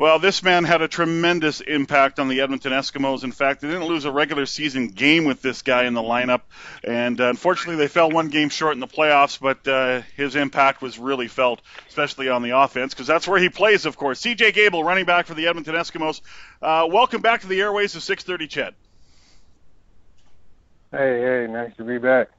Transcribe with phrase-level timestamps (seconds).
[0.00, 3.22] Well, this man had a tremendous impact on the Edmonton Eskimos.
[3.22, 6.40] In fact, they didn't lose a regular season game with this guy in the lineup,
[6.82, 9.38] and uh, unfortunately, they fell one game short in the playoffs.
[9.38, 13.50] But uh, his impact was really felt, especially on the offense, because that's where he
[13.50, 14.18] plays, of course.
[14.20, 14.52] C.J.
[14.52, 16.22] Gable, running back for the Edmonton Eskimos.
[16.62, 18.74] Uh, welcome back to the airways of 6:30, CHED.
[20.92, 22.30] Hey, hey, nice to be back.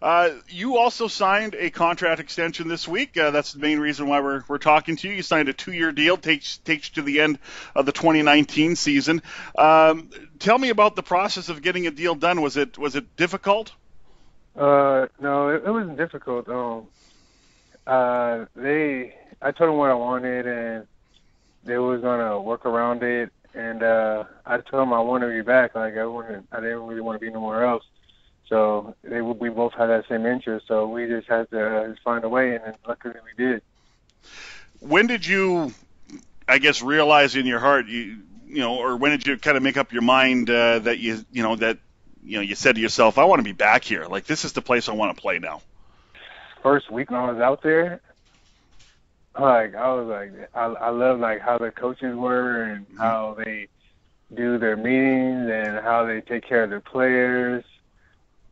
[0.00, 3.16] Uh, you also signed a contract extension this week.
[3.16, 5.14] Uh, that's the main reason why we're, we're talking to you.
[5.14, 7.38] You signed a two-year deal, takes takes you to the end
[7.74, 9.22] of the 2019 season.
[9.56, 12.40] Um, tell me about the process of getting a deal done.
[12.40, 13.72] Was it was it difficult?
[14.56, 16.48] Uh, no, it, it wasn't difficult.
[16.48, 16.86] Um,
[17.86, 20.86] uh, they, I told them what I wanted, and
[21.64, 23.32] they was gonna work around it.
[23.54, 25.74] And uh, I told them I wanted to be back.
[25.74, 27.84] Like I wanted, I didn't really want to be nowhere else.
[28.48, 30.66] So they we both had that same interest.
[30.66, 33.62] So we just had to uh, find a way, and luckily we did.
[34.80, 35.72] When did you,
[36.48, 39.62] I guess, realize in your heart, you you know, or when did you kind of
[39.62, 41.78] make up your mind uh, that you you know that
[42.22, 44.04] you know you said to yourself, I want to be back here.
[44.06, 45.62] Like this is the place I want to play now.
[46.62, 48.00] First week when I was out there,
[49.38, 52.98] like I was like I I love like how the coaches were and mm-hmm.
[52.98, 53.68] how they
[54.34, 57.64] do their meetings and how they take care of their players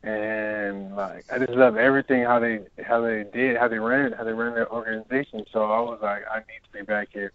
[0.02, 4.24] and like I just love everything how they how they did how they ran how
[4.24, 5.44] they ran their organization.
[5.52, 7.32] So I was like, I need to be back here.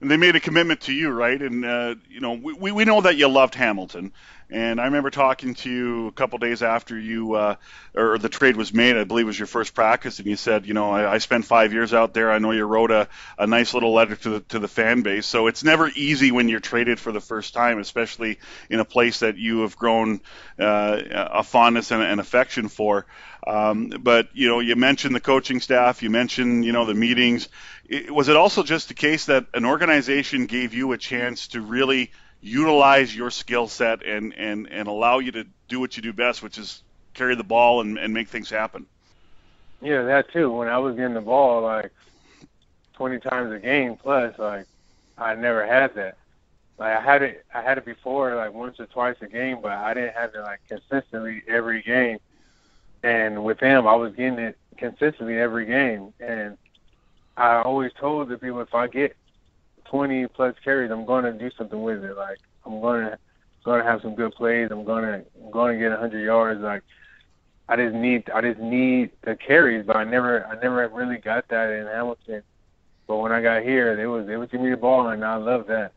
[0.00, 1.40] And they made a commitment to you, right?
[1.40, 4.12] And uh, you know, we we know that you loved Hamilton,
[4.52, 7.56] and I remember talking to you a couple days after you uh,
[7.94, 8.96] or the trade was made.
[8.96, 11.44] I believe it was your first practice, and you said, you know, I, I spent
[11.44, 12.30] five years out there.
[12.30, 15.26] I know you wrote a, a nice little letter to the to the fan base.
[15.26, 19.20] So it's never easy when you're traded for the first time, especially in a place
[19.20, 20.20] that you have grown
[20.58, 23.06] uh, a fondness and an affection for.
[23.46, 26.02] Um, but you know, you mentioned the coaching staff.
[26.02, 27.48] You mentioned you know the meetings.
[27.88, 31.60] It, was it also just the case that an organization gave you a chance to
[31.60, 36.12] really utilize your skill set and, and, and allow you to do what you do
[36.12, 36.82] best, which is
[37.14, 38.86] carry the ball and, and make things happen.
[39.82, 40.50] Yeah, that too.
[40.50, 41.92] When I was getting the ball like
[42.94, 44.66] 20 times a game plus, like
[45.16, 46.16] I never had that.
[46.78, 49.72] Like I had it, I had it before, like once or twice a game, but
[49.72, 52.18] I didn't have it like consistently every game.
[53.02, 56.12] And with him, I was getting it consistently every game.
[56.20, 56.56] And
[57.36, 59.16] I always told the people if I get
[59.90, 62.16] 20 plus carries, I'm going to do something with it.
[62.16, 63.18] Like I'm going to
[63.64, 64.68] going to have some good plays.
[64.70, 66.60] I'm going to I'm going to get 100 yards.
[66.60, 66.82] Like
[67.68, 71.48] I just need I just need the carries, but I never I never really got
[71.48, 72.42] that in Hamilton.
[73.06, 75.36] But when I got here, they was they was giving me the ball, and I
[75.36, 75.92] love that.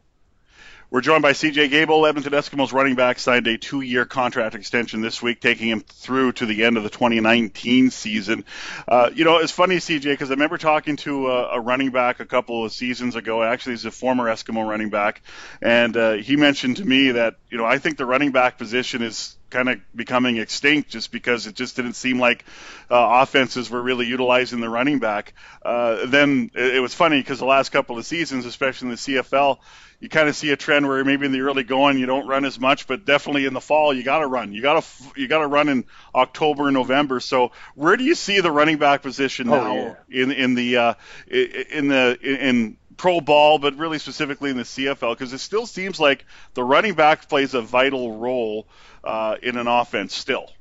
[0.94, 2.06] We're joined by CJ Gable.
[2.06, 6.34] Edmonton Eskimos running back signed a two year contract extension this week, taking him through
[6.34, 8.46] to the end of the 2019 season.
[8.88, 12.20] Uh, you know, it's funny, CJ, because I remember talking to a, a, running back
[12.20, 13.42] a couple of seasons ago.
[13.42, 15.24] Actually, he's a former Eskimo running back.
[15.64, 19.02] And uh, he mentioned to me that, you know, I think the running back position
[19.02, 22.44] is kind of becoming extinct just because it just didn't seem like
[22.90, 25.34] uh, offenses were really utilizing the running back.
[25.64, 28.98] Uh, then it, it was funny because the last couple of seasons, especially in the
[28.98, 29.60] CFL,
[30.00, 32.44] you kind of see a trend where maybe in the early going you don't run
[32.44, 34.52] as much, but definitely in the fall you got to run.
[34.52, 37.22] You got to you got to run in October and November.
[37.22, 40.24] So where do you see the running back position oh, now yeah.
[40.24, 40.94] in in the uh,
[41.28, 45.18] in the in pro ball, but really specifically in the CFL?
[45.18, 48.68] Because it still seems like the running back plays a vital role
[49.04, 50.52] uh, in an offense still.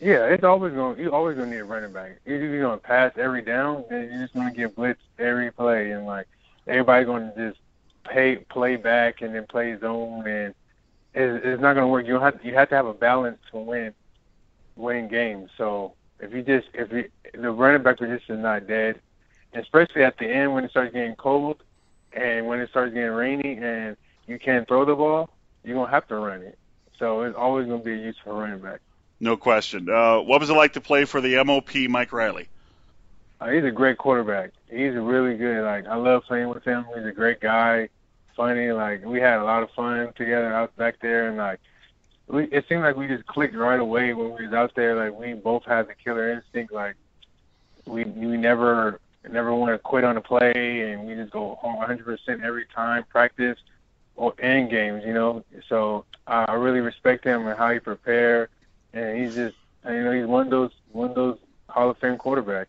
[0.00, 0.98] Yeah, it's always going.
[0.98, 2.18] You always gonna need a running back.
[2.26, 6.26] You're gonna pass every down, and you're just gonna get blitz every play, and like
[6.66, 7.58] everybody's gonna just
[8.04, 10.54] pay play back and then play zone, and
[11.16, 12.06] it's, it's not going to work.
[12.06, 13.94] You have you have to have a balance to win
[14.76, 15.50] win games.
[15.56, 19.00] So if you just if you, the running back position is not dead,
[19.54, 21.62] especially at the end when it starts getting cold
[22.12, 23.96] and when it starts getting rainy and
[24.26, 25.30] you can't throw the ball,
[25.64, 26.58] you're gonna have to run it.
[26.98, 28.80] So it's always gonna be a use for running back.
[29.20, 29.88] No question.
[29.88, 32.48] Uh, what was it like to play for the MOP Mike Reilly?
[33.40, 34.52] Uh, he's a great quarterback.
[34.70, 35.64] He's really good.
[35.64, 36.86] Like I love playing with him.
[36.94, 37.88] He's a great guy
[38.36, 38.72] funny.
[38.72, 41.60] Like we had a lot of fun together out back there, and like
[42.28, 44.94] we, it seemed like we just clicked right away when we was out there.
[44.96, 46.72] Like we both had the killer instinct.
[46.72, 46.96] Like
[47.86, 49.00] we we never
[49.30, 53.58] never want to quit on a play, and we just go 100% every time practice
[54.14, 55.04] or in games.
[55.04, 58.48] You know, so I really respect him and how he prepare,
[58.92, 59.56] and he's just
[59.86, 61.38] you know he's one of those one of those
[61.68, 62.65] Hall of Fame quarterbacks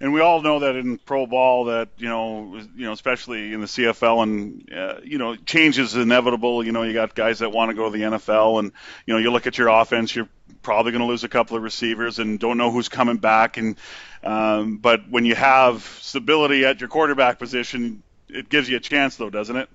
[0.00, 3.60] and we all know that in pro ball that you know you know especially in
[3.60, 7.50] the CFL and uh, you know change is inevitable you know you got guys that
[7.50, 8.72] want to go to the NFL and
[9.06, 10.28] you know you look at your offense you're
[10.62, 13.76] probably going to lose a couple of receivers and don't know who's coming back and
[14.24, 19.16] um, but when you have stability at your quarterback position it gives you a chance,
[19.16, 19.68] though, doesn't it?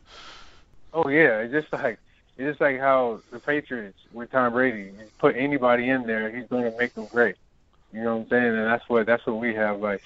[0.93, 1.99] Oh yeah, it's just like
[2.37, 4.83] it's just like how the Patriots with Tom Brady.
[4.83, 7.35] You put anybody in there, he's going to make them great.
[7.93, 8.57] You know what I'm saying?
[8.57, 9.79] And that's what that's what we have.
[9.79, 10.01] Like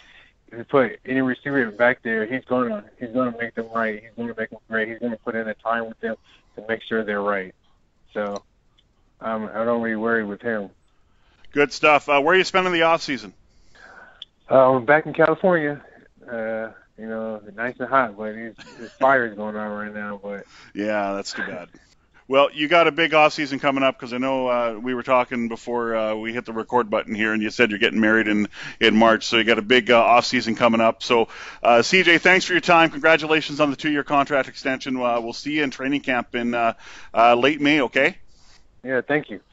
[0.51, 4.01] if you put any receiver back there, he's gonna he's gonna make them right.
[4.01, 4.89] He's gonna make them great.
[4.89, 6.15] He's gonna put in the time with them
[6.55, 7.53] to make sure they're right.
[8.13, 8.43] So
[9.21, 10.69] um, I don't really worry with him.
[11.51, 12.09] Good stuff.
[12.09, 13.33] Uh, where are you spending the off season?
[14.49, 15.83] Um, back in California.
[16.29, 20.19] Uh, you know, nice and hot, but it's, it's fires going on right now.
[20.21, 21.69] But yeah, that's too bad.
[22.27, 25.03] Well, you got a big off season coming up because I know uh, we were
[25.03, 28.27] talking before uh, we hit the record button here, and you said you're getting married
[28.27, 28.47] in
[28.79, 31.03] in March, so you got a big uh, off season coming up.
[31.03, 31.27] So,
[31.61, 32.89] uh, CJ, thanks for your time.
[32.89, 34.97] Congratulations on the two year contract extension.
[34.97, 36.73] Uh, we'll see you in training camp in uh,
[37.13, 37.81] late May.
[37.81, 38.17] Okay.
[38.83, 39.39] Yeah, thank you.